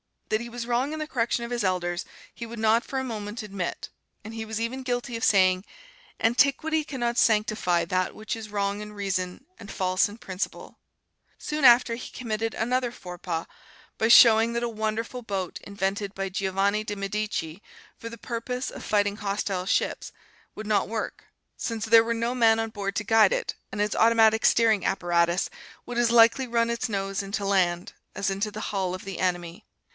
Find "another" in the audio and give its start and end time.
12.55-12.91